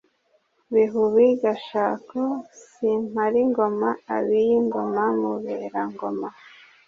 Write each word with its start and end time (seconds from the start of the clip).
Bihubi 0.73 1.25
Gashako 1.41 2.23
Simparingoma 2.71 3.89
Abiyingoma 4.15 5.03
Muberangoma 5.21 6.29